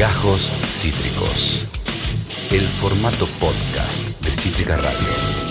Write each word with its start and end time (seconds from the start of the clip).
Gajos 0.00 0.50
Cítricos. 0.64 1.66
El 2.50 2.66
formato 2.66 3.26
podcast 3.38 4.02
de 4.24 4.32
Cítrica 4.32 4.78
Radio. 4.78 5.50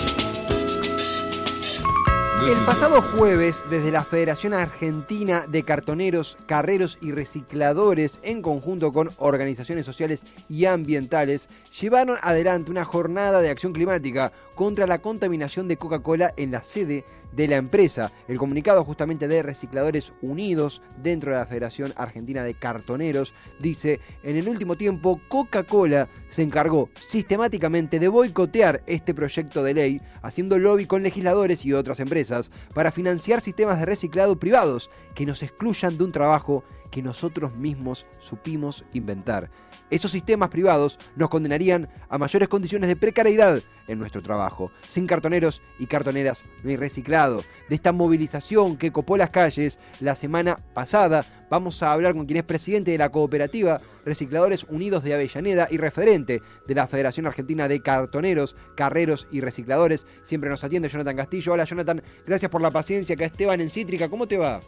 El 2.48 2.58
pasado 2.66 3.00
jueves, 3.00 3.62
desde 3.70 3.92
la 3.92 4.02
Federación 4.02 4.52
Argentina 4.52 5.46
de 5.46 5.62
Cartoneros, 5.62 6.36
Carreros 6.46 6.98
y 7.00 7.12
Recicladores, 7.12 8.18
en 8.24 8.42
conjunto 8.42 8.92
con 8.92 9.10
organizaciones 9.18 9.86
sociales 9.86 10.24
y 10.48 10.64
ambientales, 10.64 11.48
llevaron 11.80 12.18
adelante 12.20 12.72
una 12.72 12.84
jornada 12.84 13.40
de 13.42 13.50
acción 13.50 13.72
climática 13.72 14.32
contra 14.60 14.86
la 14.86 15.00
contaminación 15.00 15.68
de 15.68 15.78
Coca-Cola 15.78 16.34
en 16.36 16.50
la 16.50 16.62
sede 16.62 17.06
de 17.32 17.48
la 17.48 17.56
empresa. 17.56 18.12
El 18.28 18.36
comunicado 18.36 18.84
justamente 18.84 19.26
de 19.26 19.42
Recicladores 19.42 20.12
Unidos 20.20 20.82
dentro 21.02 21.32
de 21.32 21.38
la 21.38 21.46
Federación 21.46 21.94
Argentina 21.96 22.44
de 22.44 22.52
Cartoneros 22.52 23.32
dice, 23.58 24.00
en 24.22 24.36
el 24.36 24.46
último 24.50 24.76
tiempo 24.76 25.18
Coca-Cola 25.28 26.10
se 26.28 26.42
encargó 26.42 26.90
sistemáticamente 26.98 27.98
de 27.98 28.08
boicotear 28.08 28.82
este 28.86 29.14
proyecto 29.14 29.64
de 29.64 29.72
ley, 29.72 30.02
haciendo 30.20 30.58
lobby 30.58 30.84
con 30.84 31.02
legisladores 31.02 31.64
y 31.64 31.72
otras 31.72 31.98
empresas 31.98 32.50
para 32.74 32.92
financiar 32.92 33.40
sistemas 33.40 33.78
de 33.78 33.86
reciclado 33.86 34.38
privados 34.38 34.90
que 35.14 35.24
nos 35.24 35.42
excluyan 35.42 35.96
de 35.96 36.04
un 36.04 36.12
trabajo 36.12 36.64
que 36.90 37.00
nosotros 37.00 37.56
mismos 37.56 38.04
supimos 38.18 38.84
inventar. 38.92 39.50
Esos 39.90 40.12
sistemas 40.12 40.50
privados 40.50 40.98
nos 41.16 41.28
condenarían 41.28 41.88
a 42.08 42.16
mayores 42.16 42.48
condiciones 42.48 42.88
de 42.88 42.96
precariedad 42.96 43.60
en 43.88 43.98
nuestro 43.98 44.22
trabajo. 44.22 44.70
Sin 44.88 45.06
cartoneros 45.06 45.62
y 45.78 45.86
cartoneras 45.86 46.44
no 46.62 46.70
hay 46.70 46.76
reciclado. 46.76 47.42
De 47.68 47.74
esta 47.74 47.90
movilización 47.92 48.76
que 48.76 48.92
copó 48.92 49.16
las 49.16 49.30
calles 49.30 49.80
la 49.98 50.14
semana 50.14 50.58
pasada, 50.74 51.24
vamos 51.50 51.82
a 51.82 51.92
hablar 51.92 52.14
con 52.14 52.26
quien 52.26 52.38
es 52.38 52.44
presidente 52.44 52.92
de 52.92 52.98
la 52.98 53.08
cooperativa 53.08 53.80
Recicladores 54.04 54.64
Unidos 54.64 55.02
de 55.02 55.14
Avellaneda 55.14 55.66
y 55.70 55.78
referente 55.78 56.40
de 56.68 56.74
la 56.74 56.86
Federación 56.86 57.26
Argentina 57.26 57.66
de 57.66 57.82
Cartoneros, 57.82 58.54
Carreros 58.76 59.26
y 59.32 59.40
Recicladores. 59.40 60.06
Siempre 60.22 60.50
nos 60.50 60.62
atiende 60.62 60.88
Jonathan 60.88 61.16
Castillo. 61.16 61.52
Hola 61.52 61.64
Jonathan, 61.64 62.00
gracias 62.26 62.50
por 62.50 62.62
la 62.62 62.70
paciencia. 62.70 63.14
Acá 63.14 63.24
Esteban 63.24 63.60
en 63.60 63.70
Cítrica, 63.70 64.08
¿cómo 64.08 64.28
te 64.28 64.38
va? 64.38 64.60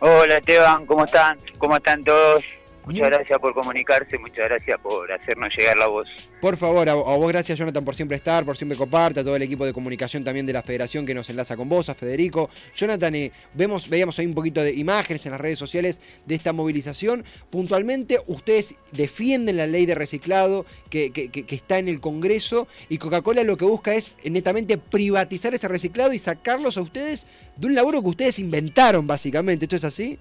Hola 0.00 0.36
Esteban, 0.36 0.84
¿cómo 0.84 1.06
están? 1.06 1.38
¿Cómo 1.58 1.76
están 1.76 2.04
todos? 2.04 2.44
Muchas 2.86 3.10
gracias 3.10 3.38
por 3.38 3.54
comunicarse, 3.54 4.18
muchas 4.18 4.48
gracias 4.48 4.78
por 4.80 5.10
hacernos 5.10 5.54
llegar 5.56 5.76
la 5.78 5.86
voz. 5.86 6.06
Por 6.40 6.56
favor, 6.56 6.88
a, 6.88 6.94
vos 6.94 7.28
gracias 7.28 7.58
Jonathan 7.58 7.84
por 7.84 7.94
siempre 7.94 8.16
estar, 8.16 8.44
por 8.44 8.56
siempre 8.56 8.76
coparte, 8.76 9.20
a 9.20 9.24
todo 9.24 9.36
el 9.36 9.42
equipo 9.42 9.64
de 9.64 9.72
comunicación 9.72 10.22
también 10.22 10.44
de 10.44 10.52
la 10.52 10.62
federación 10.62 11.06
que 11.06 11.14
nos 11.14 11.30
enlaza 11.30 11.56
con 11.56 11.68
vos, 11.68 11.88
a 11.88 11.94
Federico. 11.94 12.50
Jonathan, 12.74 13.14
eh, 13.14 13.32
vemos, 13.54 13.88
veíamos 13.88 14.18
ahí 14.18 14.26
un 14.26 14.34
poquito 14.34 14.62
de 14.62 14.74
imágenes 14.74 15.24
en 15.24 15.32
las 15.32 15.40
redes 15.40 15.58
sociales 15.58 16.00
de 16.26 16.34
esta 16.34 16.52
movilización. 16.52 17.24
Puntualmente, 17.50 18.20
ustedes 18.26 18.74
defienden 18.92 19.56
la 19.56 19.66
ley 19.66 19.86
de 19.86 19.94
reciclado 19.94 20.66
que, 20.90 21.10
que 21.10 21.54
está 21.54 21.78
en 21.78 21.88
el 21.88 22.00
Congreso 22.00 22.68
y 22.88 22.98
Coca-Cola 22.98 23.44
lo 23.44 23.56
que 23.56 23.64
busca 23.64 23.94
es 23.94 24.14
netamente 24.24 24.78
privatizar 24.78 25.54
ese 25.54 25.68
reciclado 25.68 26.12
y 26.12 26.18
sacarlos 26.18 26.76
a 26.76 26.82
ustedes 26.82 27.26
de 27.56 27.66
un 27.66 27.74
laburo 27.74 28.02
que 28.02 28.08
ustedes 28.08 28.38
inventaron 28.38 29.06
básicamente. 29.06 29.64
¿Esto 29.64 29.76
es 29.76 29.84
así? 29.84 30.18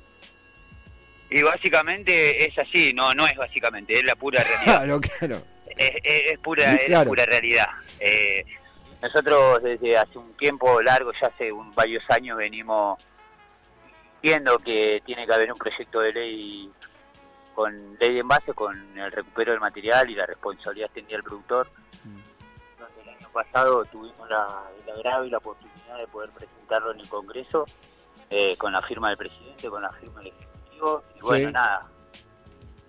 Y 1.34 1.42
básicamente 1.42 2.46
es 2.46 2.56
así, 2.60 2.94
no 2.94 3.12
no 3.16 3.26
es 3.26 3.36
básicamente, 3.36 3.98
es 3.98 4.04
la 4.04 4.16
pura 4.16 4.44
realidad. 4.44 4.64
Claro, 4.64 5.02
claro. 5.02 5.44
Es, 5.76 6.38
pura, 6.38 6.76
es 6.76 6.90
la 6.90 7.04
pura 7.04 7.26
realidad. 7.26 7.70
Eh, 8.00 8.46
nosotros 9.02 9.64
desde 9.64 9.98
hace 9.98 10.20
un 10.20 10.32
tiempo 10.38 10.80
largo, 10.84 11.12
ya 11.20 11.28
hace 11.28 11.52
un, 11.52 11.74
varios 11.74 12.04
años, 12.12 12.38
venimos 12.38 13.00
viendo 14.22 14.60
que 14.60 15.02
tiene 15.08 15.26
que 15.26 15.34
haber 15.34 15.52
un 15.52 15.58
proyecto 15.58 16.02
de 16.02 16.14
ley 16.14 16.72
con 17.56 17.98
ley 18.00 18.14
de 18.14 18.20
envase, 18.20 18.54
con 18.54 18.96
el 18.96 19.12
recupero 19.12 19.54
del 19.54 19.60
material 19.60 20.12
y 20.12 20.16
la 20.16 20.28
responsabilidad 20.28 20.86
extendida 20.86 21.18
del 21.18 21.24
productor. 21.24 21.68
Mm. 22.04 22.80
Donde 22.80 23.02
el 23.02 23.10
año 23.10 23.30
pasado 23.34 23.84
tuvimos 23.86 24.30
la, 24.30 24.66
el 24.84 24.92
agrado 24.92 25.26
y 25.26 25.32
la 25.32 25.40
oportunidad 25.40 25.98
de 25.98 26.08
poder 26.08 26.30
presentarlo 26.30 26.92
en 26.92 27.00
el 27.00 27.10
Congreso 27.10 27.66
eh, 28.30 28.56
con 28.56 28.72
la 28.72 28.84
firma 28.84 29.10
del 29.10 29.18
presidente, 29.18 29.68
con 29.68 29.82
la 29.82 29.92
firma 29.94 30.22
del 30.22 30.32
y 31.18 31.22
bueno, 31.22 31.52
nada. 31.52 31.88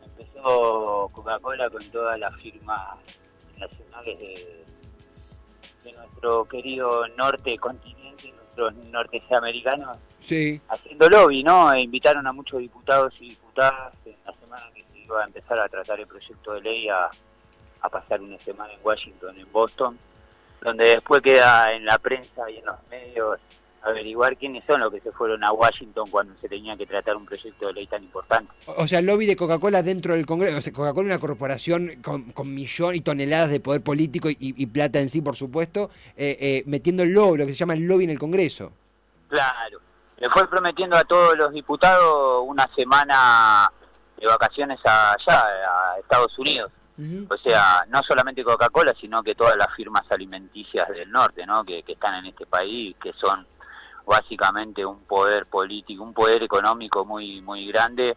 Empezó 0.03 1.09
Coca-Cola 1.13 1.71
con 1.71 1.85
todas 1.91 2.19
las 2.19 2.35
firmas 2.37 2.99
nacionales 3.59 4.19
de, 4.19 4.65
nuestro 5.97 6.45
querido 6.47 7.07
norte 7.09 7.59
continente, 7.59 8.33
nuestros 8.33 8.75
norteamericanos, 8.87 9.99
sí. 10.21 10.61
haciendo 10.69 11.09
lobby, 11.09 11.43
¿no? 11.43 11.73
E 11.73 11.83
invitaron 11.83 12.27
a 12.27 12.33
muchos 12.33 12.61
diputados 12.61 13.15
y 13.21 13.31
diputadas 13.31 13.93
en 14.07 14.17
la 14.25 14.33
semana 14.35 14.67
que 14.75 14.83
se 14.91 14.99
iba 15.01 15.23
a 15.23 15.27
empezar 15.27 15.59
a 15.59 15.69
tratar 15.69 16.01
el 16.01 16.07
proyecto 16.07 16.55
de 16.55 16.63
ley 16.63 16.89
a, 16.89 17.11
a 17.81 17.89
pasar 17.91 18.21
una 18.23 18.39
semana 18.39 18.73
en 18.73 18.81
Washington, 18.83 19.39
en 19.39 19.53
Boston, 19.53 19.99
donde 20.63 20.85
después 20.85 21.21
queda 21.21 21.73
en 21.75 21.85
la 21.85 21.99
prensa 21.99 22.51
y 22.51 22.57
en 22.57 22.65
los 22.65 22.77
medios 22.89 23.39
averiguar 23.85 24.37
quiénes 24.37 24.65
son 24.67 24.81
los 24.81 24.93
que 24.93 25.01
se 25.01 25.13
fueron 25.13 25.45
a 25.45 25.53
Washington 25.53 26.11
cuando 26.11 26.35
se 26.41 26.49
tenía 26.49 26.77
que 26.77 26.87
tratar 26.87 27.17
un 27.17 27.27
proyecto 27.27 27.67
de 27.67 27.75
ley 27.75 27.87
tan 27.87 28.03
importante. 28.03 28.51
O 28.67 28.87
sea, 28.87 29.01
el 29.01 29.07
lobby 29.07 29.27
de 29.27 29.37
Coca-Cola 29.37 29.83
dentro 29.83 30.15
del 30.15 30.25
Congreso, 30.25 30.59
o 30.59 30.63
sea, 30.63 30.73
Coca-Cola 30.73 31.09
es 31.09 31.15
una 31.15 31.21
corporación 31.21 31.91
con, 32.03 32.33
con 32.33 32.53
millones 32.55 33.01
y 33.01 33.03
toneladas 33.03 33.51
de 33.51 33.61
poder 33.61 33.83
político 33.83 34.29
y, 34.31 34.67
plata 34.67 34.99
en 34.99 35.11
sí, 35.11 35.21
por 35.21 35.37
supuesto, 35.37 35.91
eh, 36.17 36.37
eh, 36.41 36.63
metiendo 36.67 37.03
el 37.03 37.13
lobby, 37.13 37.39
lo 37.39 37.47
que 37.47 37.53
se 37.53 37.59
llama 37.59 37.75
el 37.75 37.87
lobby 37.87 38.05
en 38.05 38.11
el 38.11 38.19
Congreso. 38.19 38.73
Claro, 39.29 39.81
le 40.17 40.31
fue 40.31 40.49
prometiendo 40.49 40.97
a 40.97 41.05
todos 41.05 41.37
los 41.37 41.53
diputados 41.53 42.43
una 42.47 42.69
semana 42.75 43.71
de 44.17 44.27
vacaciones 44.27 44.81
allá, 44.85 45.45
a 45.45 45.99
Estados 45.99 46.39
Unidos. 46.39 46.73
O 47.29 47.37
sea, 47.39 47.85
no 47.89 48.01
solamente 48.05 48.45
Coca-Cola, 48.45 48.95
sino 49.01 49.21
que 49.23 49.35
todas 49.35 49.57
las 49.57 49.75
firmas 49.75 50.05
alimenticias 50.11 50.89
del 50.91 51.11
norte, 51.11 51.45
¿no? 51.45 51.65
Que, 51.65 51.83
que 51.83 51.95
están 51.95 52.15
en 52.15 52.27
este 52.27 52.47
país, 52.47 52.95
que 53.03 53.13
son 53.15 53.45
básicamente 54.07 54.85
un 54.85 55.05
poder 55.05 55.47
político, 55.47 56.03
un 56.03 56.15
poder 56.15 56.43
económico 56.43 57.05
muy 57.05 57.41
muy 57.41 57.67
grande, 57.67 58.17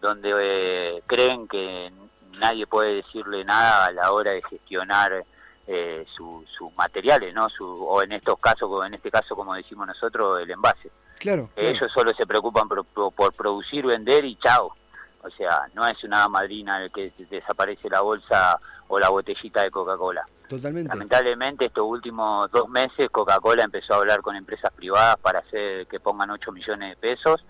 donde 0.00 0.32
eh, 0.38 1.02
creen 1.06 1.48
que 1.48 1.92
nadie 2.38 2.66
puede 2.66 2.96
decirle 2.96 3.44
nada 3.44 3.86
a 3.86 3.92
la 3.92 4.12
hora 4.12 4.32
de 4.32 4.42
gestionar 4.42 5.24
eh, 5.66 6.06
sus 6.14 6.72
materiales, 6.76 7.34
¿no? 7.34 7.48
Su, 7.48 7.66
o 7.66 8.02
en 8.02 8.12
estos 8.12 8.38
casos, 8.38 8.70
en 8.86 8.94
este 8.94 9.10
caso, 9.10 9.34
como 9.34 9.54
decimos 9.54 9.86
nosotros, 9.86 10.40
el 10.40 10.50
envase. 10.50 10.90
Claro. 11.18 11.50
Ellos 11.56 11.90
solo 11.92 12.12
se 12.14 12.26
preocupan 12.26 12.68
por, 12.68 12.84
por, 12.84 13.32
producir, 13.32 13.84
vender 13.86 14.24
y 14.24 14.36
chao. 14.36 14.74
O 15.22 15.30
sea, 15.30 15.62
no 15.74 15.86
es 15.86 16.02
una 16.04 16.28
madrina 16.28 16.84
el 16.84 16.92
que 16.92 17.12
desaparece 17.30 17.88
la 17.88 18.00
bolsa 18.00 18.60
o 18.88 19.00
la 19.00 19.08
botellita 19.08 19.62
de 19.62 19.70
Coca-Cola. 19.70 20.24
Totalmente. 20.48 20.88
Lamentablemente 20.88 21.66
estos 21.66 21.84
últimos 21.86 22.50
dos 22.50 22.68
meses 22.68 23.10
Coca-Cola 23.10 23.64
empezó 23.64 23.94
a 23.94 23.96
hablar 23.96 24.20
con 24.20 24.36
empresas 24.36 24.72
privadas 24.72 25.16
para 25.18 25.40
hacer 25.40 25.86
que 25.86 26.00
pongan 26.00 26.30
8 26.30 26.52
millones 26.52 26.90
de 26.90 26.96
pesos 26.96 27.44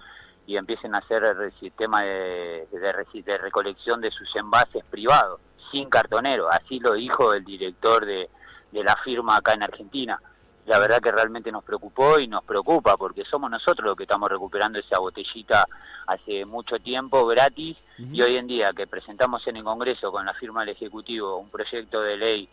y 0.47 0.57
empiecen 0.57 0.95
a 0.95 0.99
hacer 0.99 1.23
el 1.25 1.53
sistema 1.59 2.03
de, 2.03 2.67
de, 2.71 3.39
recolección 3.39 4.01
de 4.01 4.11
sus 4.11 4.35
envases 4.37 4.85
privados, 4.85 5.41
sin 5.71 5.91
cartonero. 5.91 6.49
Así 6.51 6.79
lo 6.79 6.95
dijo 6.95 7.35
el 7.35 7.45
director 7.45 8.07
de, 8.07 8.31
de 8.73 8.85
la 8.85 8.97
firma 9.05 9.37
acá 9.37 9.53
en 9.53 9.65
Argentina 9.65 10.21
la 10.67 10.81
verdad 10.81 11.01
que 11.01 11.13
realmente 11.13 11.53
nos 11.53 11.65
preocupó 11.65 12.19
y 12.19 12.27
nos 12.27 12.45
preocupa 12.45 12.97
porque 12.97 13.25
somos 13.25 13.51
nosotros 13.51 13.87
los 13.87 13.97
que 13.97 14.03
estamos 14.03 14.29
recuperando 14.29 14.79
esa 14.79 14.99
botellita 14.99 15.67
hace 16.07 16.45
mucho 16.45 16.79
tiempo 16.81 17.25
gratis 17.27 17.77
y 17.99 18.21
hoy 18.21 18.37
en 18.37 18.49
día 18.49 18.73
que 18.77 18.87
presentamos 18.87 19.47
en 19.47 19.57
el 19.57 19.65
Congreso 19.65 20.11
con 20.11 20.27
la 20.27 20.35
firma 20.35 20.61
del 20.61 20.71
Ejecutivo 20.71 21.37
un 21.37 21.51
proyecto 21.51 22.03
de 22.03 22.17
ley 22.17 22.49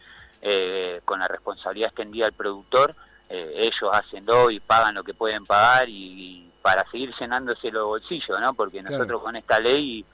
eh, 0.45 0.99
con 1.05 1.19
la 1.19 1.27
responsabilidad 1.27 1.87
extendida 1.87 2.25
al 2.25 2.33
productor, 2.33 2.93
eh, 3.29 3.53
ellos 3.55 3.89
hacen 3.93 4.25
do 4.25 4.51
y 4.51 4.59
pagan 4.59 4.93
lo 4.93 5.03
que 5.03 5.13
pueden 5.13 5.45
pagar 5.45 5.87
y, 5.87 6.51
para 6.61 6.89
seguir 6.91 7.13
llenándose 7.19 7.71
los 7.71 7.85
bolsillos, 7.85 8.39
¿no? 8.39 8.53
Porque 8.53 8.81
nosotros 8.81 9.21
con 9.21 9.35
esta 9.35 9.59
ley 9.59 10.05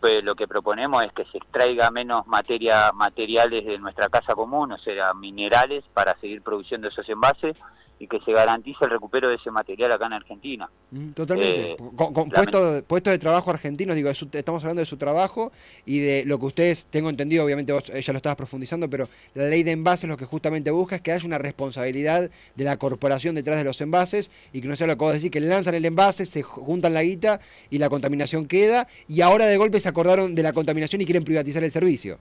pues 0.00 0.22
lo 0.22 0.34
que 0.34 0.46
proponemos 0.46 1.02
es 1.02 1.12
que 1.12 1.24
se 1.26 1.38
extraiga 1.38 1.90
menos 1.90 2.26
materia 2.26 2.92
materiales 2.92 3.64
de 3.64 3.78
nuestra 3.78 4.08
casa 4.08 4.34
común, 4.34 4.70
o 4.72 4.78
sea, 4.78 5.12
minerales, 5.12 5.84
para 5.92 6.16
seguir 6.20 6.42
produciendo 6.42 6.88
esos 6.88 7.08
envases 7.08 7.56
y 7.98 8.06
que 8.06 8.20
se 8.20 8.32
garantice 8.32 8.84
el 8.84 8.90
recupero 8.90 9.28
de 9.28 9.36
ese 9.36 9.50
material 9.50 9.92
acá 9.92 10.06
en 10.06 10.12
Argentina. 10.12 10.70
Mm, 10.90 11.08
totalmente. 11.10 11.72
Eh, 11.72 11.76
con, 11.96 12.30
puestos 12.30 13.10
de 13.12 13.18
trabajo 13.18 13.50
argentinos, 13.50 13.96
digo, 13.96 14.10
estamos 14.10 14.62
hablando 14.62 14.80
de 14.80 14.86
su 14.86 14.96
trabajo 14.96 15.52
y 15.84 15.98
de 15.98 16.24
lo 16.24 16.38
que 16.38 16.46
ustedes, 16.46 16.86
tengo 16.86 17.10
entendido, 17.10 17.44
obviamente 17.44 17.72
vos 17.72 17.84
ya 17.86 18.12
lo 18.12 18.18
estabas 18.18 18.36
profundizando, 18.36 18.88
pero 18.88 19.08
la 19.34 19.44
ley 19.44 19.62
de 19.62 19.72
envases 19.72 20.08
lo 20.08 20.16
que 20.16 20.26
justamente 20.26 20.70
busca 20.70 20.96
es 20.96 21.02
que 21.02 21.12
haya 21.12 21.26
una 21.26 21.38
responsabilidad 21.38 22.30
de 22.54 22.64
la 22.64 22.76
corporación 22.76 23.34
detrás 23.34 23.56
de 23.58 23.64
los 23.64 23.80
envases 23.80 24.30
y 24.52 24.60
que 24.60 24.68
no 24.68 24.76
sea 24.76 24.86
lo 24.86 24.96
que 24.96 25.04
vos 25.04 25.12
decís, 25.14 25.30
que 25.30 25.40
lanzan 25.40 25.74
el 25.74 25.84
envase, 25.84 26.26
se 26.26 26.42
juntan 26.42 26.94
la 26.94 27.02
guita 27.02 27.40
y 27.70 27.78
la 27.78 27.88
contaminación 27.88 28.46
queda 28.46 28.86
y 29.08 29.20
ahora 29.22 29.46
de 29.46 29.56
golpe 29.56 29.80
se 29.80 29.88
acordaron 29.88 30.34
de 30.34 30.42
la 30.42 30.52
contaminación 30.52 31.02
y 31.02 31.04
quieren 31.04 31.24
privatizar 31.24 31.64
el 31.64 31.70
servicio. 31.70 32.18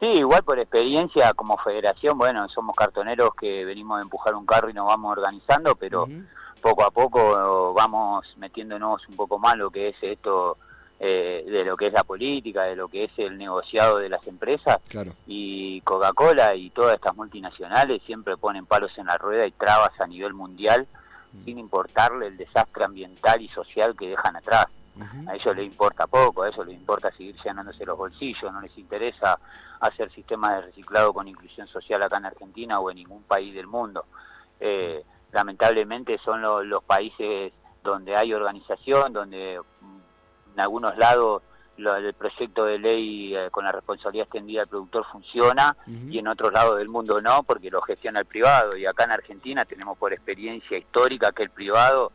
Sí, 0.00 0.06
igual 0.06 0.42
por 0.44 0.58
experiencia 0.58 1.32
como 1.34 1.56
federación, 1.58 2.16
bueno, 2.16 2.48
somos 2.48 2.76
cartoneros 2.76 3.30
que 3.34 3.64
venimos 3.64 3.98
a 3.98 4.02
empujar 4.02 4.34
un 4.34 4.46
carro 4.46 4.70
y 4.70 4.72
nos 4.72 4.86
vamos 4.86 5.12
organizando, 5.12 5.74
pero 5.74 6.06
poco 6.60 6.84
a 6.84 6.90
poco 6.90 7.72
vamos 7.74 8.26
metiéndonos 8.36 9.08
un 9.08 9.16
poco 9.16 9.38
más 9.38 9.56
lo 9.56 9.70
que 9.70 9.88
es 9.88 9.96
esto 10.00 10.56
eh, 11.00 11.44
de 11.46 11.64
lo 11.64 11.76
que 11.76 11.88
es 11.88 11.92
la 11.92 12.04
política, 12.04 12.62
de 12.64 12.76
lo 12.76 12.88
que 12.88 13.04
es 13.04 13.10
el 13.18 13.38
negociado 13.38 13.98
de 13.98 14.08
las 14.08 14.24
empresas. 14.26 14.78
Claro. 14.88 15.12
Y 15.26 15.80
Coca-Cola 15.82 16.54
y 16.54 16.70
todas 16.70 16.94
estas 16.94 17.16
multinacionales 17.16 18.02
siempre 18.02 18.36
ponen 18.36 18.66
palos 18.66 18.96
en 18.98 19.06
la 19.06 19.18
rueda 19.18 19.46
y 19.46 19.52
trabas 19.52 20.00
a 20.00 20.06
nivel 20.06 20.34
mundial 20.34 20.86
Mm. 21.32 21.44
sin 21.44 21.58
importarle 21.58 22.28
el 22.28 22.36
desastre 22.36 22.84
ambiental 22.84 23.40
y 23.40 23.48
social 23.48 23.94
que 23.96 24.08
dejan 24.08 24.36
atrás. 24.36 24.66
A 25.28 25.34
ellos 25.34 25.56
les 25.56 25.66
importa 25.66 26.06
poco, 26.06 26.42
a 26.42 26.48
ellos 26.48 26.66
les 26.66 26.76
importa 26.76 27.10
seguir 27.12 27.36
llenándose 27.44 27.84
los 27.86 27.96
bolsillos, 27.96 28.52
no 28.52 28.60
les 28.60 28.76
interesa 28.78 29.38
hacer 29.80 30.10
sistemas 30.12 30.56
de 30.56 30.60
reciclado 30.62 31.12
con 31.12 31.28
inclusión 31.28 31.66
social 31.68 32.02
acá 32.02 32.16
en 32.18 32.26
Argentina 32.26 32.80
o 32.80 32.90
en 32.90 32.96
ningún 32.96 33.22
país 33.22 33.54
del 33.54 33.66
mundo. 33.66 34.04
Eh, 34.60 35.04
lamentablemente 35.32 36.18
son 36.18 36.42
lo- 36.42 36.62
los 36.64 36.82
países 36.82 37.52
donde 37.84 38.16
hay 38.16 38.34
organización, 38.34 39.12
donde 39.12 39.60
mm, 39.80 39.98
en 40.54 40.60
algunos 40.60 40.96
lados 40.98 41.42
lo- 41.76 41.94
el 41.94 42.12
proyecto 42.14 42.64
de 42.64 42.78
ley 42.80 43.36
eh, 43.36 43.50
con 43.52 43.64
la 43.64 43.70
responsabilidad 43.70 44.24
extendida 44.24 44.60
del 44.62 44.68
productor 44.68 45.04
funciona 45.12 45.76
y 46.12 46.18
en 46.18 46.26
otros 46.26 46.52
lados 46.52 46.76
del 46.78 46.88
mundo 46.88 47.20
no, 47.20 47.44
porque 47.44 47.70
lo 47.70 47.80
gestiona 47.82 48.18
el 48.18 48.26
privado. 48.26 48.76
Y 48.76 48.84
acá 48.84 49.04
en 49.04 49.12
Argentina 49.12 49.64
tenemos 49.64 49.96
por 49.96 50.12
experiencia 50.12 50.76
histórica 50.76 51.30
que 51.30 51.44
el 51.44 51.50
privado 51.50 52.10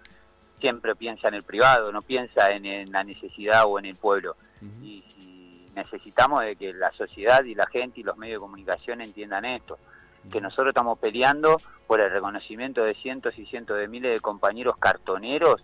siempre 0.63 0.95
piensa 0.95 1.27
en 1.27 1.33
el 1.33 1.43
privado, 1.43 1.91
no 1.91 2.01
piensa 2.01 2.49
en, 2.51 2.65
en 2.65 2.89
la 2.89 3.03
necesidad 3.03 3.65
o 3.67 3.79
en 3.79 3.85
el 3.85 3.97
pueblo. 3.97 4.37
Y 4.81 5.03
si 5.13 5.69
necesitamos 5.75 6.39
de 6.39 6.55
que 6.55 6.71
la 6.73 6.89
sociedad 6.93 7.43
y 7.43 7.53
la 7.53 7.67
gente 7.67 7.99
y 7.99 8.03
los 8.03 8.15
medios 8.15 8.37
de 8.37 8.45
comunicación 8.45 9.01
entiendan 9.01 9.43
esto, 9.43 9.77
que 10.31 10.39
nosotros 10.39 10.69
estamos 10.69 10.97
peleando 10.99 11.59
por 11.85 11.99
el 11.99 12.09
reconocimiento 12.09 12.81
de 12.81 12.93
cientos 12.95 13.37
y 13.37 13.45
cientos 13.45 13.77
de 13.77 13.89
miles 13.89 14.13
de 14.13 14.21
compañeros 14.21 14.77
cartoneros 14.77 15.61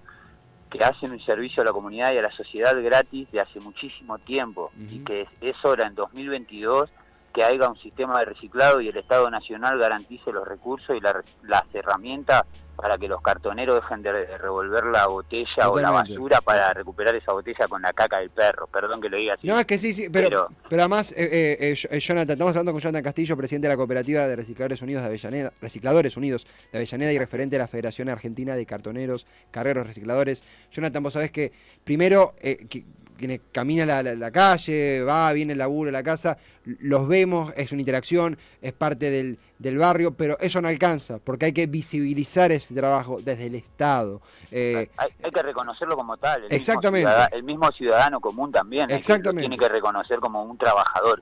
que 0.69 0.83
hacen 0.83 1.11
un 1.11 1.21
servicio 1.21 1.61
a 1.63 1.65
la 1.65 1.71
comunidad 1.71 2.11
y 2.11 2.17
a 2.17 2.21
la 2.23 2.31
sociedad 2.31 2.75
gratis 2.83 3.31
de 3.31 3.39
hace 3.39 3.61
muchísimo 3.61 4.17
tiempo 4.19 4.69
y 4.77 4.99
que 5.05 5.21
es, 5.21 5.29
es 5.39 5.55
hora 5.63 5.87
en 5.87 5.95
2022 5.95 6.89
que 7.33 7.43
haya 7.45 7.69
un 7.69 7.77
sistema 7.77 8.19
de 8.19 8.25
reciclado 8.25 8.81
y 8.81 8.89
el 8.89 8.97
Estado 8.97 9.29
Nacional 9.31 9.79
garantice 9.79 10.33
los 10.33 10.45
recursos 10.45 10.93
y 10.97 10.99
la- 10.99 11.23
las 11.43 11.63
herramientas 11.73 12.43
para 12.81 12.97
que 12.97 13.07
los 13.07 13.21
cartoneros 13.21 13.75
dejen 13.81 14.01
de, 14.01 14.37
revolver 14.37 14.85
la 14.85 15.07
botella 15.07 15.69
o 15.69 15.79
la 15.79 15.91
basura 15.91 16.39
para 16.41 16.73
recuperar 16.73 17.15
esa 17.15 17.33
botella 17.33 17.67
con 17.67 17.81
la 17.81 17.91
caca 17.93 18.19
del 18.19 18.29
perro. 18.29 18.67
Perdón 18.67 19.01
que 19.01 19.09
lo 19.09 19.17
diga 19.17 19.33
así. 19.33 19.47
No, 19.47 19.59
es 19.59 19.65
que 19.65 19.77
sí, 19.77 19.93
sí, 19.93 20.09
pero, 20.11 20.29
pero, 20.29 20.47
Pero- 20.69 20.81
además, 20.81 21.11
eh, 21.11 21.29
eh, 21.31 21.57
eh, 21.59 21.75
eh, 21.89 21.99
Jonathan, 21.99 22.33
estamos 22.33 22.51
hablando 22.51 22.71
con 22.71 22.81
Jonathan 22.81 23.03
Castillo, 23.03 23.35
presidente 23.35 23.67
de 23.67 23.73
la 23.73 23.77
Cooperativa 23.77 24.27
de 24.27 24.35
Recicladores 24.35 24.81
Unidos 24.81 25.01
de 25.03 25.07
Avellaneda, 25.07 25.53
Recicladores 25.61 26.15
Unidos 26.17 26.47
de 26.71 26.77
Avellaneda 26.77 27.11
y 27.11 27.19
referente 27.19 27.55
de 27.55 27.59
la 27.59 27.67
Federación 27.67 28.09
Argentina 28.09 28.55
de 28.55 28.65
Cartoneros, 28.65 29.27
Carreros, 29.51 29.85
Recicladores. 29.85 30.43
Jonathan, 30.71 31.03
vos 31.03 31.13
sabés 31.13 31.31
que 31.31 31.51
primero, 31.83 32.33
eh, 32.41 32.65
que- 32.69 32.85
quienes 33.19 33.41
camina 33.51 33.85
la, 33.85 34.01
la- 34.01 34.15
la 34.15 34.31
calle, 34.31 35.03
va, 35.03 35.31
viene 35.33 35.53
el 35.53 35.59
laburo, 35.59 35.91
la 35.91 36.01
casa, 36.01 36.37
los 36.65 37.07
vemos, 37.07 37.53
es 37.55 37.71
una 37.71 37.81
interacción, 37.81 38.37
es 38.61 38.73
parte 38.73 39.11
del, 39.11 39.37
del 39.59 39.77
barrio, 39.77 40.11
pero 40.15 40.37
eso 40.39 40.61
no 40.61 40.67
alcanza, 40.67 41.19
porque 41.19 41.45
hay 41.45 41.53
que 41.53 41.67
visibilizar 41.67 42.51
ese 42.51 42.73
trabajo 42.73 43.19
desde 43.21 43.45
el 43.47 43.55
Estado. 43.55 44.21
Eh, 44.51 44.89
hay, 44.97 45.09
hay 45.23 45.31
que 45.31 45.43
reconocerlo 45.43 45.95
como 45.95 46.17
tal. 46.17 46.45
El 46.45 46.53
Exactamente. 46.53 47.05
Mismo 47.05 47.11
ciudadano, 47.13 47.35
el 47.35 47.43
mismo 47.43 47.71
ciudadano 47.71 48.19
común 48.19 48.51
también. 48.51 48.83
hay 48.83 48.87
que- 48.87 48.95
Exactamente. 48.95 49.41
tiene 49.47 49.57
que 49.57 49.69
reconocer 49.69 50.19
como 50.19 50.43
un 50.43 50.57
trabajador. 50.57 51.21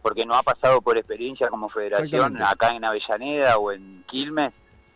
Porque 0.00 0.24
no 0.24 0.34
ha 0.34 0.44
pasado 0.44 0.80
por 0.80 0.96
experiencia 0.96 1.48
como 1.48 1.68
federación 1.68 2.06
Exactamente. 2.36 2.44
acá 2.44 2.74
en 2.76 2.84
Avellaneda 2.84 3.58
o 3.58 3.72
en 3.72 4.04
Quilmes 4.06 4.52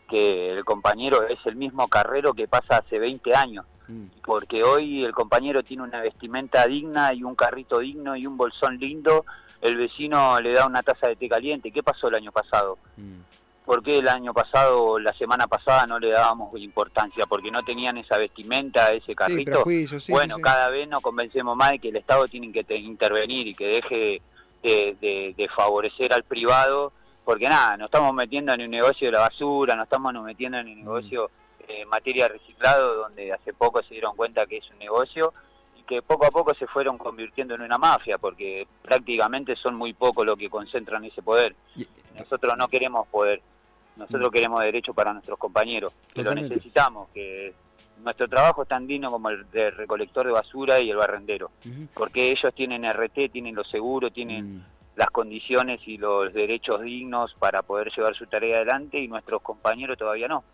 que 0.09 0.53
el 0.53 0.65
compañero 0.65 1.27
es 1.27 1.39
el 1.45 1.57
mismo 1.57 1.89
carrero 1.89 2.35
que 2.35 2.47
pasa 2.47 2.79
hace 2.79 2.99
20 3.01 3.35
años. 3.35 3.65
Mm, 3.93 4.07
Porque 4.25 4.63
hoy 4.63 5.05
el 5.05 5.13
compañero 5.13 5.63
tiene 5.63 5.83
una 5.83 6.01
vestimenta 6.01 6.67
digna 6.67 7.13
y 7.13 7.23
un 7.23 7.35
carrito 7.35 7.79
digno 7.79 8.17
y 8.17 8.27
un 8.27 8.37
bolsón 8.37 8.79
lindo. 8.79 9.25
El 9.61 9.77
vecino 9.77 10.41
le 10.41 10.53
da 10.53 10.67
una 10.67 10.83
taza 10.83 11.09
de 11.09 11.17
té 11.17 11.29
caliente. 11.29 11.71
¿Qué 11.71 11.83
pasó 11.83 12.09
el 12.09 12.15
año 12.17 12.33
pasado? 12.33 12.79
mm. 12.97 13.21
¿Por 13.65 13.81
qué 13.85 13.99
el 14.01 14.09
año 14.09 14.35
pasado 14.35 14.83
o 14.83 14.99
la 14.99 15.13
semana 15.13 15.47
pasada 15.47 15.87
no 15.87 16.01
le 16.01 16.11
dábamos 16.11 16.51
importancia? 16.59 17.27
Porque 17.29 17.53
no 17.53 17.63
tenían 17.63 17.97
esa 17.97 18.19
vestimenta, 18.19 18.93
ese 18.93 19.15
carrito. 19.15 19.63
sí, 20.01 20.11
bueno, 20.11 20.35
sí, 20.37 20.43
cada 20.43 20.69
vez 20.69 20.89
nos 20.89 21.01
convencemos 21.01 21.57
más 21.57 21.71
de 21.71 21.79
que 21.79 21.91
el 21.91 21.97
Estado 21.97 22.27
tiene 22.27 22.51
que 22.51 22.65
te- 22.65 22.77
intervenir 22.77 23.47
y 23.47 23.55
que 23.55 23.67
deje 23.67 24.23
de, 24.65 24.97
de- 25.01 25.35
de 25.37 25.49
favorecer 25.49 26.13
al 26.13 26.25
privado, 26.25 26.93
porque 27.25 27.49
nada, 27.49 27.77
nos 27.77 27.85
estamos 27.87 28.13
metiendo 28.13 28.53
en 28.53 28.63
un 28.63 28.71
negocio 28.71 29.07
de 29.07 29.13
la 29.13 29.21
basura, 29.21 29.77
nos 29.77 29.85
estamos 29.85 30.13
metiendo 30.25 30.59
en 30.59 30.67
un 30.67 30.81
Mm. 30.81 30.87
De 31.67 31.85
materia 31.87 32.29
reciclado, 32.29 32.95
donde 32.97 33.33
hace 33.33 33.53
poco 33.53 33.83
se 33.83 33.95
dieron 33.95 34.17
cuenta 34.17 34.47
que 34.47 34.59
es 34.59 34.71
un 34.71 34.79
negocio 34.79 35.33
y 35.79 35.83
que 35.83 36.03
poco 36.03 36.27
a 36.27 36.31
poco 36.31 36.55
se 36.55 36.67
fueron 36.67 36.99
convirtiendo 36.99 37.55
en 37.55 37.63
una 37.63 37.79
mafia, 37.79 38.19
porque 38.19 38.67
prácticamente 38.83 39.57
son 39.57 39.75
muy 39.75 39.93
pocos 39.93 40.25
los 40.27 40.37
que 40.37 40.51
concentran 40.51 41.05
ese 41.05 41.23
poder. 41.23 41.55
Nosotros 42.19 42.55
no 42.57 42.69
queremos 42.69 43.07
poder, 43.09 43.41
nosotros 43.97 44.29
Mm. 44.29 44.33
queremos 44.33 44.61
derecho 44.61 44.95
para 44.95 45.13
nuestros 45.13 45.39
compañeros, 45.39 45.93
que 46.15 46.23
lo 46.23 46.35
necesitamos, 46.35 47.09
que 47.11 47.55
nuestro 47.99 48.29
trabajo 48.29 48.63
es 48.63 48.69
tan 48.69 48.87
digno 48.87 49.11
como 49.11 49.31
el 49.31 49.49
de 49.51 49.71
recolector 49.71 50.27
de 50.27 50.33
basura 50.33 50.81
y 50.81 50.91
el 50.91 50.97
barrendero, 50.97 51.51
porque 51.95 52.31
ellos 52.31 52.53
tienen 52.55 52.85
RT, 52.85 53.29
tienen 53.31 53.55
los 53.55 53.69
seguros, 53.71 54.13
tienen 54.13 54.57
Mm. 54.59 54.65
las 54.97 55.09
condiciones 55.11 55.81
y 55.87 55.97
los 55.97 56.33
derechos 56.35 56.83
dignos 56.83 57.35
para 57.39 57.63
poder 57.63 57.91
llevar 57.97 58.15
su 58.15 58.27
tarea 58.27 58.57
adelante 58.57 58.99
y 58.99 59.09
nuestros 59.09 59.41
compañeros 59.41 59.97
todavía 59.97 60.29
no. 60.29 60.45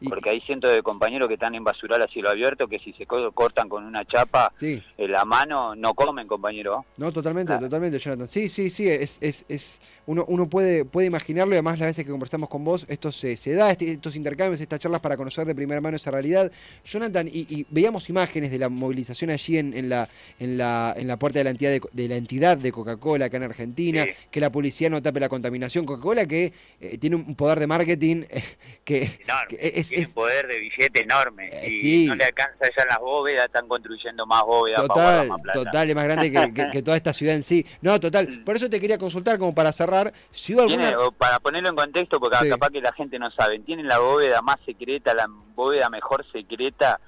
Y- 0.00 0.08
Porque 0.08 0.30
hay 0.30 0.40
cientos 0.42 0.72
de 0.72 0.82
compañeros 0.82 1.26
que 1.28 1.34
están 1.34 1.54
en 1.54 1.64
basural 1.64 2.00
a 2.02 2.06
cielo 2.08 2.30
abierto 2.30 2.68
que 2.68 2.78
si 2.78 2.92
se 2.92 3.04
co- 3.06 3.32
cortan 3.32 3.68
con 3.68 3.84
una 3.84 4.04
chapa 4.04 4.52
Sí, 4.56 4.80
en 4.96 5.10
la 5.12 5.24
mano 5.24 5.74
no 5.74 5.94
comen, 5.94 6.26
compañero. 6.28 6.84
no, 6.96 7.10
totalmente, 7.12 7.48
Claro. 7.50 7.66
totalmente, 7.66 7.98
Jonathan. 7.98 8.28
Sí, 8.28 8.48
sí, 8.48 8.70
sí, 8.70 8.88
es, 8.88 9.18
es, 9.20 9.44
es 9.48 9.80
uno, 10.06 10.24
uno 10.28 10.48
puede, 10.48 10.84
puede 10.84 11.06
imaginarlo 11.08 11.52
y 11.54 11.56
además 11.56 11.78
las 11.78 11.88
veces 11.88 12.04
que 12.04 12.10
conversamos 12.10 12.48
con 12.48 12.64
vos, 12.64 12.86
esto 12.88 13.10
se, 13.12 13.36
se 13.36 13.52
da, 13.54 13.70
este- 13.72 13.90
estos 13.92 14.14
intercambios, 14.16 14.60
estas 14.60 14.78
charlas 14.80 15.00
para 15.00 15.16
conocer 15.16 15.46
de 15.46 15.54
primera 15.54 15.80
mano 15.80 15.96
esa 15.96 16.10
realidad. 16.10 16.50
Jonathan, 16.84 17.26
y, 17.28 17.46
y 17.54 17.66
veíamos 17.68 18.08
imágenes 18.08 18.50
de 18.50 18.58
la 18.58 18.68
movilización 18.68 19.30
allí 19.30 19.58
en, 19.58 19.74
en 19.76 19.88
la, 19.88 20.08
en, 20.38 20.56
la, 20.58 20.94
en 20.96 21.08
la 21.08 21.16
puerta 21.18 21.40
de 21.40 21.44
la 21.44 21.50
entidad 21.50 21.70
de, 21.72 21.82
de 21.92 22.08
la 22.08 22.16
entidad 22.16 22.56
de 22.56 22.70
Coca-Cola 22.72 23.26
acá 23.26 23.36
en 23.38 23.42
Argentina, 23.42 24.04
Sí. 24.04 24.10
que 24.30 24.40
la 24.40 24.50
policía 24.50 24.88
no 24.88 25.02
tape 25.02 25.18
la 25.20 25.28
contaminación. 25.28 25.84
Coca-Cola 25.84 26.24
que 26.26 26.52
eh, 26.80 26.98
tiene 26.98 27.16
un 27.16 27.34
poder 27.34 27.58
de 27.58 27.66
marketing 27.66 28.22
eh, 28.30 28.42
que, 28.84 29.18
que 29.48 29.58
es, 29.74 29.87
tiene 29.88 30.02
es- 30.02 30.08
un 30.08 30.14
poder 30.14 30.46
de 30.46 30.58
billete 30.58 31.02
enorme. 31.02 31.48
Eh, 31.52 31.68
y 31.68 31.80
sí. 31.80 32.06
no 32.06 32.14
le 32.14 32.24
alcanza 32.24 32.66
ya 32.76 32.84
las 32.86 32.98
bóvedas, 32.98 33.46
están 33.46 33.66
construyendo 33.68 34.26
más 34.26 34.42
bóvedas 34.44 34.80
para 34.82 34.88
Total, 34.88 35.28
más 35.28 35.40
plata. 35.40 35.58
total, 35.64 35.88
es 35.90 35.94
más 35.96 36.04
grande 36.04 36.32
que, 36.32 36.54
que- 36.54 36.70
que 36.70 36.82
toda 36.82 36.96
esta 36.96 37.12
ciudad 37.12 37.34
en 37.34 37.42
sí. 37.42 37.64
No, 37.80 37.98
total. 37.98 38.42
Por 38.44 38.56
eso 38.56 38.68
te 38.70 38.80
quería 38.80 38.98
consultar, 38.98 39.38
como 39.38 39.54
para 39.54 39.72
cerrar, 39.72 40.12
si 40.30 40.54
hubo 40.54 40.62
alguna... 40.62 40.88
Tiene, 40.88 41.02
para 41.18 41.38
ponerlo 41.40 41.68
en 41.70 41.76
contexto, 41.76 42.20
porque 42.20 42.36
Sí. 42.42 42.48
capaz 42.48 42.70
que 42.70 42.80
la 42.80 42.92
gente 42.92 43.18
no 43.18 43.30
sabe, 43.30 43.58
tienen 43.60 43.86
la 43.88 43.98
bóveda 43.98 44.40
más 44.42 44.56
secreta, 44.64 45.14
la 45.14 45.26
bóveda 45.54 45.88
mejor 45.90 46.24
secreta 46.32 47.00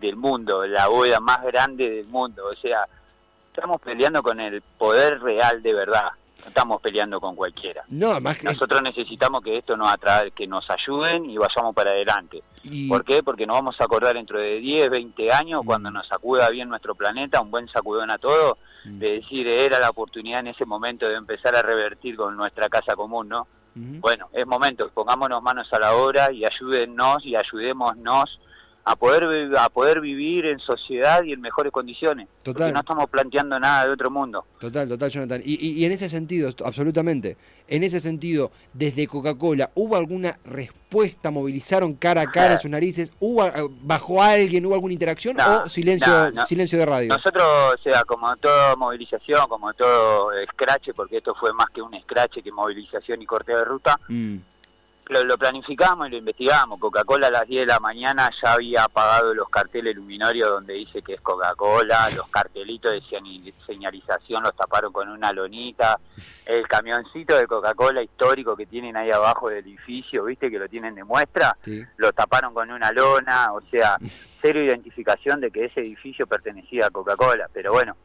del 0.00 0.16
mundo, 0.16 0.66
la 0.66 0.86
bóveda 0.86 1.18
más 1.20 1.42
grande 1.42 1.90
del 1.90 2.06
mundo. 2.06 2.46
O 2.46 2.54
sea, 2.56 2.86
estamos 3.52 3.80
peleando 3.80 4.22
con 4.22 4.38
el 4.38 4.62
poder 4.62 5.20
real 5.20 5.60
de 5.62 5.74
verdad, 5.74 6.10
estamos 6.48 6.80
peleando 6.82 7.20
con 7.20 7.34
cualquiera. 7.36 7.84
No, 7.88 8.20
más 8.20 8.38
que... 8.38 8.44
Nosotros 8.44 8.82
necesitamos 8.82 9.42
que 9.42 9.56
esto 9.58 9.76
nos 9.76 9.88
atrae, 9.92 10.30
que 10.32 10.46
nos 10.46 10.68
ayuden 10.70 11.24
y 11.30 11.36
vayamos 11.38 11.74
para 11.74 11.90
adelante. 11.90 12.42
y- 12.64 12.88
¿Por 12.88 13.04
qué? 13.04 13.22
Porque 13.22 13.46
nos 13.46 13.56
vamos 13.56 13.80
a 13.80 13.84
acordar 13.84 14.14
dentro 14.14 14.38
de 14.40 14.58
10, 14.58 14.90
20 14.90 15.32
años, 15.32 15.62
Mm. 15.62 15.66
cuando 15.66 15.90
nos 15.90 16.06
sacuda 16.08 16.50
bien 16.50 16.68
nuestro 16.68 16.94
planeta, 16.94 17.40
un 17.40 17.50
buen 17.50 17.68
sacudón 17.68 18.10
a 18.10 18.18
todo, 18.18 18.58
Mm. 18.84 18.98
de 18.98 19.12
decir, 19.20 19.46
era 19.46 19.78
la 19.78 19.90
oportunidad 19.90 20.40
en 20.40 20.48
ese 20.48 20.66
momento 20.66 21.08
de 21.08 21.14
empezar 21.14 21.54
a 21.56 21.62
revertir 21.62 22.16
con 22.16 22.36
nuestra 22.36 22.68
casa 22.68 22.94
común, 22.96 23.28
¿no? 23.28 23.42
Ujú. 23.76 24.00
Bueno, 24.00 24.28
es 24.32 24.46
momento, 24.46 24.90
pongámonos 24.92 25.40
manos 25.42 25.72
a 25.72 25.78
la 25.78 25.94
obra 25.94 26.32
y 26.32 26.44
ayúdennos 26.44 27.24
y 27.24 27.36
ayudémonos 27.36 28.40
a 28.90 28.96
poder 28.96 29.56
a 29.58 29.68
poder 29.68 30.00
vivir 30.00 30.46
en 30.46 30.58
sociedad 30.60 31.22
y 31.22 31.32
en 31.32 31.40
mejores 31.40 31.70
condiciones. 31.72 32.28
Total. 32.42 32.54
Porque 32.54 32.72
no 32.72 32.80
estamos 32.80 33.06
planteando 33.10 33.58
nada 33.60 33.86
de 33.86 33.92
otro 33.92 34.10
mundo. 34.10 34.44
Total, 34.58 34.88
total, 34.88 35.10
Jonathan. 35.10 35.42
Y, 35.44 35.54
y- 35.66 35.72
y 35.80 35.84
en 35.84 35.92
ese 35.92 36.08
sentido, 36.08 36.50
absolutamente, 36.64 37.36
en 37.68 37.82
ese 37.84 38.00
sentido, 38.00 38.50
desde 38.72 39.06
Coca-Cola, 39.06 39.70
¿hubo 39.74 39.96
alguna 39.96 40.38
respuesta? 40.44 41.30
¿Movilizaron 41.30 41.94
cara 41.94 42.22
a 42.22 42.30
cara 42.30 42.54
en 42.54 42.60
sus 42.60 42.70
narices? 42.70 43.10
¿Hubo, 43.20 43.46
eh, 43.46 43.52
¿Bajó 43.82 44.22
alguien? 44.22 44.64
¿Hubo 44.64 44.74
alguna 44.74 44.92
interacción? 44.94 45.36
No, 45.36 45.62
¿O 45.64 45.68
silencio, 45.68 46.06
no, 46.10 46.30
no. 46.30 46.46
silencio 46.46 46.78
de 46.78 46.86
radio? 46.86 47.08
Nosotros, 47.08 47.44
o 47.74 47.82
sea, 47.82 48.04
como 48.04 48.34
toda 48.36 48.74
movilización, 48.76 49.46
como 49.48 49.72
todo 49.74 50.30
scratch, 50.52 50.90
porque 50.96 51.18
esto 51.18 51.34
fue 51.38 51.52
más 51.52 51.66
que 51.74 51.82
un 51.82 51.92
scratch 52.00 52.38
que 52.42 52.50
movilización 52.50 53.20
y 53.20 53.26
corte 53.26 53.52
de 53.52 53.64
ruta, 53.64 53.98
Mm, 54.08 54.36
lo, 55.08 55.38
planificamos 55.38 56.08
y 56.08 56.10
lo 56.10 56.16
investigamos. 56.18 56.78
Coca-Cola 56.78 57.28
a 57.28 57.30
las 57.30 57.48
10 57.48 57.62
de 57.62 57.66
la 57.66 57.80
mañana 57.80 58.30
ya 58.42 58.52
había 58.52 58.84
apagado 58.84 59.34
los 59.34 59.48
carteles 59.48 59.94
luminarios 59.96 60.50
donde 60.50 60.74
dice 60.74 61.02
que 61.02 61.14
es 61.14 61.20
Coca-Cola, 61.20 62.10
los 62.10 62.28
cartelitos 62.28 62.92
de 62.92 63.02
señalización 63.66 64.42
los 64.42 64.54
taparon 64.54 64.92
con 64.92 65.08
una 65.08 65.32
lonita, 65.32 65.98
el 66.46 66.66
camioncito 66.68 67.36
de 67.36 67.46
Coca-Cola 67.46 68.02
histórico 68.02 68.56
que 68.56 68.66
tienen 68.66 68.96
ahí 68.96 69.10
abajo 69.10 69.48
del 69.48 69.58
edificio, 69.58 70.24
viste 70.24 70.50
que 70.50 70.58
lo 70.58 70.68
tienen 70.68 70.94
de 70.94 71.04
muestra, 71.04 71.56
lo 71.96 72.12
taparon 72.12 72.54
con 72.54 72.70
una 72.70 72.92
lona, 72.92 73.52
o 73.52 73.60
sea, 73.70 73.96
cero 74.40 74.62
identificación 74.62 75.40
de 75.40 75.50
que 75.50 75.66
ese 75.66 75.80
edificio 75.80 76.26
pertenecía 76.26 76.86
a 76.86 76.90
Coca-Cola, 76.90 77.48
pero 77.52 77.72
bueno, 77.72 77.96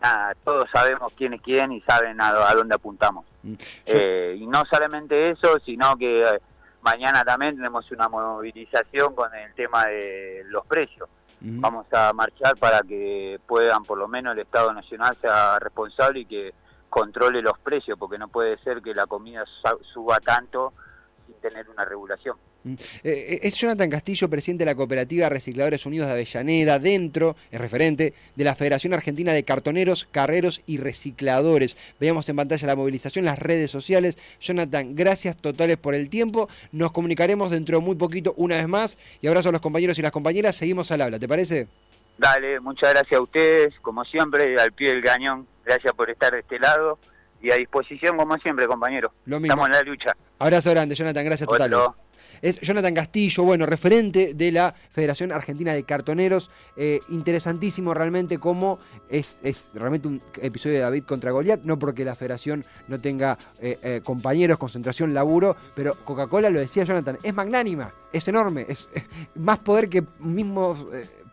nada, 0.00 0.34
todos 0.44 0.68
sabemos 0.72 1.12
quién 1.16 1.34
es 1.34 1.42
quién 1.42 1.72
y 1.72 1.80
saben 1.82 2.20
a, 2.20 2.54
dónde 2.54 2.74
apuntamos. 2.74 3.26
Mm. 3.42 3.54
Eh, 3.86 4.36
y 4.38 4.46
no 4.46 4.64
solamente 4.64 5.30
eso, 5.30 5.58
sino 5.64 5.96
que 5.96 6.20
eh, 6.20 6.40
mañana 6.82 7.24
también 7.24 7.56
tenemos 7.56 7.90
una 7.90 8.08
movilización 8.08 9.14
con 9.14 9.34
el 9.34 9.54
tema 9.54 9.86
de 9.86 10.42
los 10.46 10.66
precios. 10.66 11.08
Vamos 11.40 11.86
a 11.92 12.12
marchar 12.12 12.56
para 12.56 12.80
que 12.80 13.38
puedan, 13.46 13.84
por 13.84 13.96
lo 13.96 14.08
menos 14.08 14.32
el 14.32 14.40
Estado 14.40 14.72
Nacional 14.72 15.16
sea 15.20 15.60
responsable 15.60 16.20
y 16.20 16.24
que 16.24 16.52
controle 16.88 17.42
los 17.42 17.56
precios, 17.60 17.96
porque 17.96 18.18
no 18.18 18.26
puede 18.26 18.58
ser 18.58 18.82
que 18.82 18.92
la 18.92 19.06
comida 19.06 19.44
suba 19.92 20.18
tanto 20.18 20.72
sin 21.26 21.36
tener 21.36 21.68
una 21.70 21.84
regulación. 21.84 22.36
Mm. 22.64 22.72
Eh, 22.72 22.78
eh, 23.04 23.40
es 23.42 23.54
Jonathan 23.56 23.88
Castillo, 23.88 24.28
presidente 24.28 24.64
de 24.64 24.70
la 24.70 24.74
Cooperativa 24.74 25.28
Recicladores 25.28 25.86
Unidos 25.86 26.08
de 26.08 26.12
Avellaneda, 26.12 26.78
dentro, 26.78 27.36
es 27.50 27.60
referente, 27.60 28.14
de 28.34 28.44
la 28.44 28.54
Federación 28.54 28.94
Argentina 28.94 29.32
de 29.32 29.44
Cartoneros, 29.44 30.08
Carreros 30.10 30.62
y 30.66 30.78
Recicladores. 30.78 31.76
Veamos 32.00 32.28
en 32.28 32.36
pantalla 32.36 32.66
la 32.66 32.76
movilización, 32.76 33.24
las 33.24 33.38
redes 33.38 33.70
sociales. 33.70 34.18
Jonathan, 34.40 34.94
gracias 34.94 35.36
totales 35.36 35.76
por 35.76 35.94
el 35.94 36.08
tiempo. 36.10 36.48
Nos 36.72 36.92
comunicaremos 36.92 37.50
dentro 37.50 37.78
de 37.78 37.84
muy 37.84 37.96
poquito 37.96 38.34
una 38.36 38.56
vez 38.56 38.68
más. 38.68 38.98
Y 39.20 39.28
abrazo 39.28 39.50
a 39.50 39.52
los 39.52 39.60
compañeros 39.60 39.98
y 39.98 40.02
las 40.02 40.12
compañeras. 40.12 40.56
Seguimos 40.56 40.90
al 40.90 41.02
habla, 41.02 41.18
¿te 41.18 41.28
parece? 41.28 41.68
Dale, 42.18 42.58
muchas 42.58 42.90
gracias 42.90 43.18
a 43.18 43.22
ustedes, 43.22 43.74
como 43.80 44.04
siempre, 44.04 44.60
al 44.60 44.72
pie 44.72 44.90
del 44.90 45.04
cañón. 45.04 45.46
Gracias 45.64 45.92
por 45.92 46.10
estar 46.10 46.32
de 46.32 46.40
este 46.40 46.58
lado 46.58 46.98
y 47.40 47.52
a 47.52 47.56
disposición 47.56 48.16
como 48.16 48.36
siempre, 48.38 48.66
compañero. 48.66 49.12
Estamos 49.24 49.66
en 49.66 49.72
la 49.72 49.82
lucha. 49.82 50.16
Abrazo 50.38 50.70
grande, 50.70 50.94
Jonathan, 50.94 51.24
gracias 51.24 51.48
totales 51.48 51.78
es 52.42 52.60
Jonathan 52.60 52.94
Castillo, 52.94 53.42
bueno, 53.42 53.66
referente 53.66 54.34
de 54.34 54.52
la 54.52 54.74
Federación 54.90 55.32
Argentina 55.32 55.72
de 55.72 55.82
Cartoneros. 55.84 56.50
Eh, 56.76 57.00
interesantísimo 57.08 57.94
realmente 57.94 58.38
cómo 58.38 58.78
es, 59.08 59.38
es, 59.42 59.68
realmente 59.74 60.08
un 60.08 60.20
episodio 60.40 60.76
de 60.76 60.82
David 60.82 61.04
contra 61.04 61.30
Goliat, 61.30 61.62
no 61.64 61.78
porque 61.78 62.04
la 62.04 62.14
federación 62.14 62.64
no 62.88 62.98
tenga 62.98 63.38
eh, 63.60 63.78
eh, 63.82 64.00
compañeros, 64.04 64.58
concentración, 64.58 65.14
laburo, 65.14 65.56
pero 65.74 65.94
Coca-Cola, 66.04 66.50
lo 66.50 66.60
decía 66.60 66.84
Jonathan, 66.84 67.18
es 67.22 67.34
magnánima, 67.34 67.92
es 68.12 68.26
enorme, 68.28 68.66
es 68.68 68.88
más 69.34 69.58
poder 69.58 69.88
que 69.88 70.04
mismos 70.18 70.86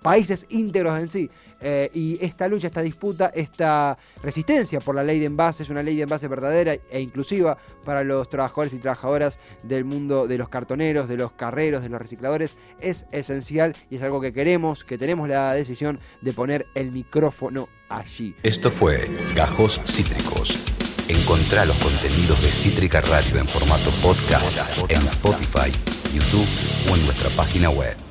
países 0.05 0.45
íntegros 0.50 1.00
en 1.00 1.09
sí. 1.09 1.31
Eh, 1.59 1.89
y 1.95 2.24
esta 2.24 2.47
lucha, 2.47 2.67
esta 2.67 2.83
disputa, 2.83 3.31
esta 3.33 3.97
resistencia 4.21 4.79
por 4.79 4.93
la 4.93 5.03
ley 5.03 5.17
de 5.17 5.25
envase 5.25 5.63
es 5.63 5.71
una 5.71 5.81
ley 5.81 5.95
de 5.95 6.03
envase 6.03 6.27
verdadera 6.27 6.75
e 6.91 7.01
inclusiva 7.01 7.57
para 7.83 8.03
los 8.03 8.29
trabajadores 8.29 8.75
y 8.75 8.77
trabajadoras 8.77 9.39
del 9.63 9.83
mundo 9.83 10.27
de 10.27 10.38
los 10.38 10.47
cartoneros, 10.47 11.09
de 11.09 11.17
los 11.17 11.31
carreros, 11.31 11.81
de 11.81 11.89
los 11.89 12.00
recicladores. 12.00 12.55
Es 12.79 13.07
esencial 13.12 13.75
y 13.89 13.95
es 13.95 14.03
algo 14.03 14.21
que 14.21 14.31
queremos, 14.31 14.83
que 14.83 15.00
tenemos 15.00 15.27
la 15.27 15.55
decisión 15.55 16.00
de 16.21 16.33
poner 16.33 16.67
el 16.75 16.91
micrófono 16.91 17.67
allí. 17.89 18.35
Esto 18.43 18.69
fue 18.69 19.09
Gajos 19.33 19.81
Cítricos. 19.85 20.63
Encontrá 21.07 21.65
los 21.65 21.77
contenidos 21.77 22.39
de 22.43 22.51
Cítrica 22.51 23.01
Radio 23.01 23.39
en 23.39 23.47
formato 23.47 23.89
podcast 24.03 24.55
en 24.88 24.97
Spotify, 24.97 25.71
YouTube 26.13 26.47
o 26.91 26.95
en 26.95 27.05
nuestra 27.05 27.31
página 27.31 27.71
web. 27.71 28.04